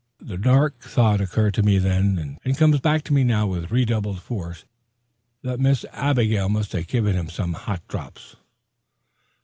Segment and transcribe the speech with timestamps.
[0.19, 4.19] The dark thought occurred to me then, and comes back to me now with redoubled
[4.19, 4.65] force,
[5.43, 8.35] that Miss Abigail must have given him some hot drops.